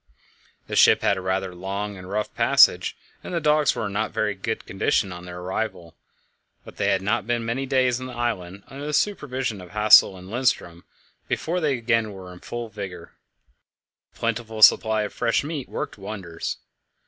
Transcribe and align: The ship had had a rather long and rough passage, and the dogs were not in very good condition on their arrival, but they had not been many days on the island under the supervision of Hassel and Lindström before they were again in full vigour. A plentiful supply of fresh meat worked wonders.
The 0.65 0.75
ship 0.75 1.01
had 1.03 1.09
had 1.09 1.17
a 1.17 1.21
rather 1.21 1.53
long 1.53 1.95
and 1.95 2.09
rough 2.09 2.33
passage, 2.33 2.97
and 3.23 3.35
the 3.35 3.39
dogs 3.39 3.75
were 3.75 3.87
not 3.87 4.07
in 4.07 4.11
very 4.13 4.33
good 4.33 4.65
condition 4.65 5.11
on 5.13 5.25
their 5.25 5.39
arrival, 5.41 5.93
but 6.65 6.77
they 6.77 6.87
had 6.89 7.03
not 7.03 7.27
been 7.27 7.45
many 7.45 7.67
days 7.67 8.01
on 8.01 8.07
the 8.07 8.15
island 8.15 8.63
under 8.67 8.87
the 8.87 8.93
supervision 8.93 9.61
of 9.61 9.69
Hassel 9.69 10.17
and 10.17 10.27
Lindström 10.27 10.81
before 11.27 11.59
they 11.59 11.75
were 11.75 11.79
again 11.81 12.05
in 12.07 12.39
full 12.39 12.69
vigour. 12.69 13.13
A 14.11 14.17
plentiful 14.17 14.63
supply 14.63 15.03
of 15.03 15.13
fresh 15.13 15.43
meat 15.43 15.69
worked 15.69 15.99
wonders. 15.99 16.57